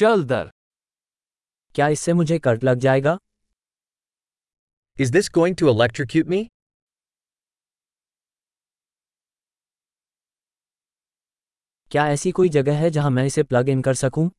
चल 0.00 0.22
दर। 0.24 0.50
क्या 1.74 1.88
इससे 1.88 2.12
मुझे 2.12 2.38
कट 2.38 2.64
लग 2.64 2.78
जाएगा? 2.78 3.16
Is 4.96 5.12
this 5.12 5.30
going 5.34 5.56
to 5.56 5.68
electrocute 5.70 6.26
me 6.26 6.42
क्या 11.90 12.06
ऐसी 12.08 12.32
कोई 12.32 12.48
जगह 12.48 12.78
है 12.78 12.90
जहाँ 12.90 13.10
मैं 13.10 13.24
इसे 13.26 13.42
प्लग 13.42 13.68
इन 13.68 13.82
कर 13.82 13.94
सकूँ? 13.94 14.30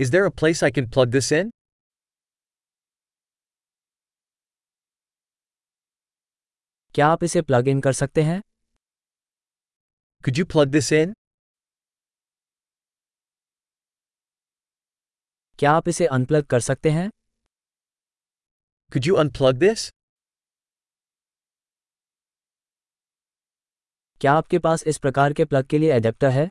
Is 0.00 0.12
there 0.12 0.24
a 0.24 0.28
I 0.64 0.70
can 0.70 0.90
plug 0.90 1.08
this 1.08 1.32
in 1.32 1.50
क्या 6.94 7.06
आप 7.08 7.24
इसे 7.24 7.42
प्लग 7.42 7.68
इन 7.68 7.80
कर 7.80 7.92
सकते 7.92 8.22
हैं? 8.22 8.40
Could 10.24 10.38
you 10.38 10.44
plug 10.46 10.68
this 10.68 10.92
in 10.92 11.14
क्या 15.58 15.72
आप 15.72 15.88
इसे 15.88 16.06
अनप्लग 16.06 16.44
कर 16.46 16.60
सकते 16.60 16.90
हैं? 16.90 17.08
कुड 18.92 19.06
यू 19.06 19.14
अनप्लग 19.14 19.58
दिस 19.58 19.90
क्या 24.20 24.32
आपके 24.32 24.58
पास 24.58 24.82
इस 24.86 24.98
प्रकार 24.98 25.32
के 25.32 25.44
प्लग 25.44 25.66
के 25.66 25.78
लिए 25.78 25.92
एडेप्टर 25.92 26.30
है? 26.30 26.46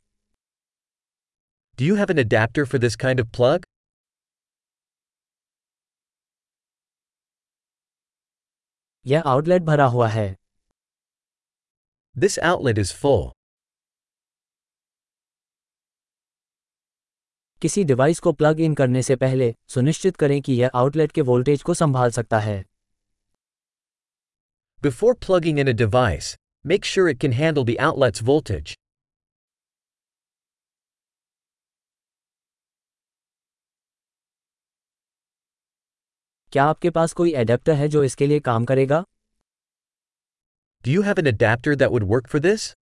Do 1.77 1.85
you 1.85 1.95
have 1.95 2.11
an 2.11 2.20
adapter 2.20 2.66
for 2.66 2.80
this 2.81 2.95
kind 2.95 3.21
of 3.21 3.27
plug 3.38 3.66
यह 9.05 9.23
आउटलेट 9.27 9.61
भरा 9.61 9.85
हुआ 9.85 10.08
है। 10.09 10.27
दिस 12.16 12.39
आउटलेट 12.39 12.77
इज़ 12.77 12.94
फॉर 12.94 13.31
किसी 17.63 17.84
डिवाइस 17.84 18.20
को 18.20 18.31
प्लग 18.31 18.59
इन 18.62 18.73
करने 18.76 19.02
से 19.03 19.16
पहले 19.16 19.45
सुनिश्चित 19.67 20.16
करें 20.16 20.41
कि 20.41 20.53
यह 20.53 20.72
आउटलेट 20.76 21.11
के 21.11 21.22
वोल्टेज 21.22 21.61
को 21.61 21.73
संभाल 21.73 22.11
सकता 22.11 22.39
है। 22.39 22.55
Before 24.83 25.14
plugging 25.16 25.59
in 25.59 25.67
a 25.67 25.75
device 25.78 26.36
make 26.66 26.86
sure 26.86 27.09
it 27.09 27.20
can 27.20 27.33
handle 27.33 27.64
the 27.64 27.78
outlet's 27.81 28.23
voltage 28.23 28.75
क्या 36.53 36.64
आपके 36.66 36.89
पास 36.89 37.14
कोई 37.14 37.33
एडेप्टर 37.36 37.73
है 37.73 37.88
जो 37.88 38.03
इसके 38.03 38.27
लिए 38.27 38.39
काम 38.39 38.66
करेगा? 38.66 39.03
Do 40.86 40.92
you 40.92 41.02
have 41.02 41.20
an 41.20 41.27
adapter 41.27 41.75
that 41.75 41.89
would 41.92 42.03
work 42.09 42.27
for 42.27 42.42
this 42.42 42.73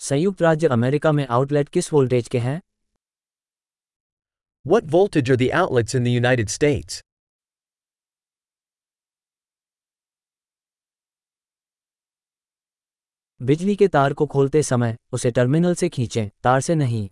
संयुक्त 0.00 0.42
राज्य 0.42 0.68
अमेरिका 0.68 1.12
में 1.12 1.26
आउटलेट 1.26 1.68
किस 1.68 1.92
वोल्टेज 1.92 2.28
के 2.28 2.38
हैं? 2.38 2.60
What 4.64 4.84
voltage 4.86 5.30
are 5.30 5.50
outlets 5.54 5.94
in 5.94 6.04
the 6.04 6.06
United 6.06 6.48
States 6.48 7.02
बिजली 13.40 13.74
के 13.76 13.88
तार 13.88 14.12
को 14.12 14.26
खोलते 14.26 14.62
समय 14.62 14.96
उसे 15.12 15.30
टर्मिनल 15.30 15.74
से 15.74 15.88
खींचें 15.88 16.28
तार 16.42 16.60
से 16.60 16.74
नहीं। 16.74 17.08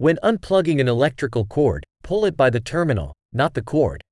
When 0.00 0.16
unplugging 0.24 0.80
an 0.80 0.88
electrical 0.88 1.46
cord 1.46 1.86
pull 2.08 2.28
it 2.28 2.34
by 2.36 2.50
the 2.50 2.64
terminal 2.70 3.12
not 3.34 3.58
the 3.58 3.64
cord 3.64 4.02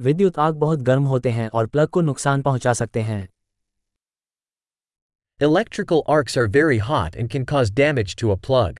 विद्युत 0.00 0.38
आग 0.38 0.54
बहुत 0.54 0.78
गर्म 0.80 1.04
होते 1.04 1.30
हैं 1.30 1.48
और 1.48 1.66
प्लग 1.66 1.88
को 1.88 2.00
नुकसान 2.00 2.42
पहुँचा 2.42 2.72
सकते 2.72 3.00
हैं। 3.00 3.22
Electrical 5.40 6.02
arcs 6.10 6.38
are 6.38 6.46
very 6.46 6.78
hot 6.78 7.16
and 7.16 7.30
can 7.30 7.44
cause 7.44 7.72
damage 7.72 8.16
to 8.16 8.30
a 8.30 8.34
plug 8.46 8.78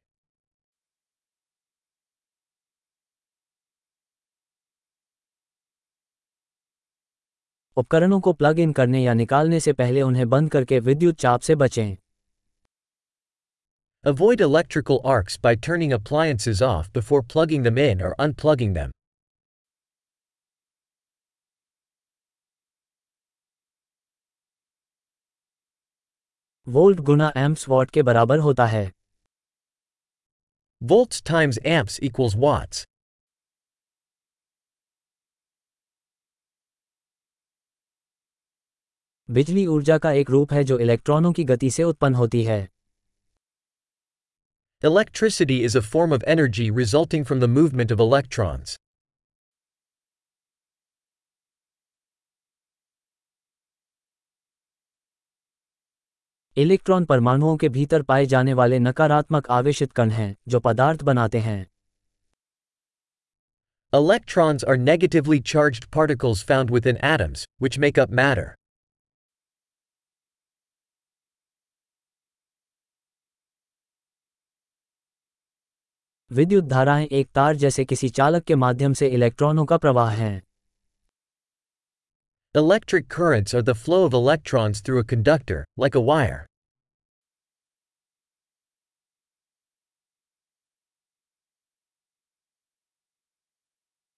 उपकरणों 7.76 8.20
को 8.20 8.32
प्लग 8.32 8.58
इन 8.58 8.72
करने 8.72 9.02
या 9.02 9.14
निकालने 9.14 9.60
से 9.60 9.72
पहले 9.72 10.02
उन्हें 10.02 10.28
बंद 10.28 10.50
करके 10.50 10.78
विद्युत 10.80 11.16
चाप 11.16 11.40
से 11.40 11.54
बचें। 11.54 11.96
Avoid 14.04 14.40
electrical 14.40 14.98
arcs 15.06 15.38
by 15.40 15.56
turning 15.56 15.92
appliances 15.92 16.62
off 16.62 16.90
before 16.94 17.22
plugging 17.22 17.64
the 17.64 17.72
main 17.72 18.02
और 18.02 18.16
अनप्लगिंग 18.20 18.74
देम 18.74 18.90
वोल्ट 26.70 27.00
गुना 27.00 27.32
एम्प्स 27.36 27.68
वॉट 27.68 27.90
के 27.90 28.02
बराबर 28.02 28.38
होता 28.38 28.66
है। 28.66 28.90
Volt 30.82 31.22
times 31.28 31.58
amps 31.66 31.98
equals 32.02 32.34
watts 32.36 32.86
बिजली 39.28 39.66
ऊर्जा 39.66 39.96
का 39.98 40.12
एक 40.12 40.30
रूप 40.30 40.52
है 40.52 40.62
जो 40.64 40.78
इलेक्ट्रॉनों 40.78 41.32
की 41.32 41.44
गति 41.44 41.70
से 41.70 41.82
उत्पन्न 41.84 42.14
होती 42.14 42.42
है। 42.44 42.60
Electricity 44.82 45.58
is 45.64 45.78
a 45.78 45.80
form 45.80 46.12
of 46.14 46.24
energy 46.28 46.70
resulting 46.76 47.24
from 47.24 47.40
the 47.40 47.44
movement 47.50 47.92
of 47.92 48.00
electrons 48.00 48.78
electron 56.60 57.04
परमाणुओं 57.04 57.56
के 57.56 57.68
भीतर 57.68 58.02
पाए 58.02 58.24
जाने 58.26 58.52
वाले 58.54 58.78
नकारात्मक 58.78 59.46
आवेशित 59.50 59.92
कण 59.92 60.10
हैं 60.10 60.34
जो 60.48 60.60
पदार्थ 60.60 61.02
बनाते 61.02 61.38
हैं 61.38 61.66
Electrons 63.92 64.64
are 64.64 64.76
negatively 64.80 65.38
charged 65.52 65.86
particles 65.90 66.42
found 66.50 66.72
within 66.74 66.98
atoms, 67.04 67.44
which 67.58 67.78
make 67.84 67.98
up 67.98 68.12
matter. 68.18 68.44
विद्युत 76.30 76.64
धाराएँ 76.64 77.06
एक 77.06 77.28
तार 77.34 77.56
जैसे 77.56 77.84
किसी 77.84 78.08
चालक 78.08 78.44
के 78.44 78.54
माध्यम 78.56 78.92
से 78.92 79.08
इलेक्ट्रॉनों 79.08 79.64
का 79.64 79.76
प्रवाह 79.76 80.10
हैं 80.10 80.40
Electric 82.54 83.08
currents 83.08 83.54
are 83.54 83.62
the 83.62 83.74
flow 83.74 84.04
of 84.04 84.14
electrons 84.14 84.80
through 84.80 84.98
a 84.98 85.04
conductor, 85.04 85.64
like 85.78 85.94
a 85.94 86.00
wire. 86.00 86.49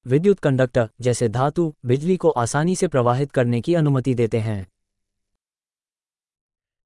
विद्युत 0.06 0.38
कंडक्टर 0.38 0.88
जैसे 1.00 1.28
धातु 1.28 1.72
बिजली 1.86 2.16
को 2.16 2.30
आसानी 2.30 2.74
से 2.76 2.88
प्रवाहित 2.88 3.32
करने 3.32 3.60
की 3.60 3.74
अनुमति 3.74 4.14
देते 4.14 4.38
हैं। 4.40 4.66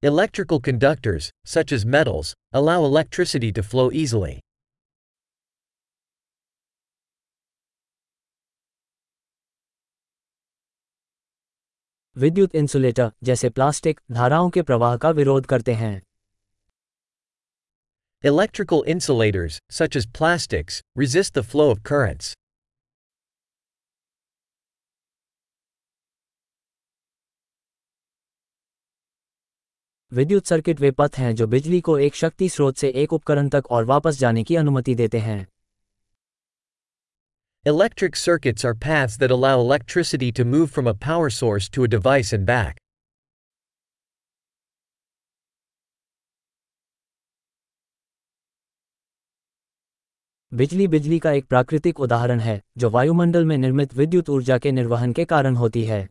Electrical 0.03 0.59
conductors 0.59 1.31
such 1.45 1.73
as 1.73 1.87
metals 1.87 2.35
allow 2.53 2.89
electricity 2.91 3.51
to 3.51 3.61
flow 3.61 3.89
easily 3.91 4.39
विद्युत 12.15 12.55
इंसुलेटर 12.55 13.11
जैसे 13.23 13.49
प्लास्टिक 13.49 13.99
धाराओं 14.11 14.49
के 14.49 14.61
प्रवाह 14.61 14.97
का 14.97 15.09
विरोध 15.11 15.45
करते 15.45 15.73
हैं। 15.73 16.01
Electrical 18.23 18.83
insulators 18.87 19.61
such 19.71 19.97
as 19.97 20.07
plastics 20.07 20.83
resist 20.97 21.37
the 21.39 21.41
flow 21.43 21.71
of 21.71 21.81
currents 21.83 22.35
विद्युत 30.11 30.45
सर्किट 30.45 30.79
वे 30.79 30.89
पथ 30.91 31.17
हैं 31.17 31.33
जो 31.35 31.45
बिजली 31.47 31.79
को 31.81 31.97
एक 31.99 32.15
शक्ति 32.15 32.47
स्रोत 32.49 32.77
से 32.77 32.89
एक 33.01 33.13
उपकरण 33.13 33.49
तक 33.49 33.71
और 33.71 33.85
वापस 33.85 34.19
जाने 34.19 34.43
की 34.43 34.55
अनुमति 34.55 34.95
देते 34.95 35.19
हैं 35.19 35.45
Electric 37.65 38.15
circuits 38.15 38.65
are 38.65 38.73
paths 38.75 39.17
that 39.17 39.31
allow 39.31 39.53
electricity 39.59 40.31
to 40.31 40.45
move 40.45 40.71
from 40.71 40.87
a 40.87 40.93
power 41.07 41.29
source 41.31 41.67
to 41.69 41.83
a 41.83 41.91
device 41.95 42.33
and 42.37 42.45
back. 42.45 42.79
बिजली 50.51 50.87
बिजली 50.87 51.19
का 51.19 51.31
एक 51.31 51.45
प्राकृतिक 51.45 51.99
उदाहरण 51.99 52.39
है 52.39 52.61
जो 52.77 52.89
वायुमंडल 52.89 53.45
में 53.45 53.57
निर्मित 53.57 53.93
विद्युत 53.93 54.29
ऊर्जा 54.29 54.57
के 54.57 54.71
निर्वहन 54.71 55.13
के 55.13 55.25
कारण 55.25 55.55
होती 55.55 55.83
है 55.83 56.07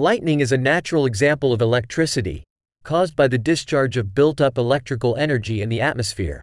Lightning 0.00 0.38
is 0.38 0.52
a 0.52 0.56
natural 0.56 1.06
example 1.06 1.52
of 1.52 1.60
electricity, 1.60 2.44
caused 2.84 3.16
by 3.16 3.26
the 3.26 3.36
discharge 3.36 3.96
of 3.96 4.14
built-up 4.14 4.56
electrical 4.56 5.16
energy 5.16 5.60
in 5.60 5.68
the 5.68 5.80
atmosphere. 5.80 6.40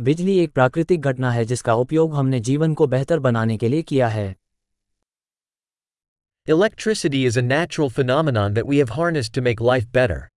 बिजली 0.00 0.38
एक 0.38 0.52
प्राकृतिक 0.52 1.00
घटना 1.00 1.30
है 1.30 1.44
जिसका 1.44 1.74
उपयोग 1.74 2.14
हमने 2.14 2.40
जीवन 2.40 2.74
को 2.74 2.86
बेहतर 2.86 3.18
बनाने 3.18 3.56
के 3.56 3.68
लिए 3.68 3.82
किया 3.82 4.08
है 4.08 4.36
Electricity 6.48 7.24
is 7.24 7.36
a 7.36 7.42
natural 7.42 7.90
phenomenon 8.00 8.54
that 8.54 8.68
we 8.68 8.84
have 8.84 8.94
harnessed 8.98 9.34
to 9.34 9.46
make 9.48 9.66
life 9.72 9.90
better. 9.92 10.29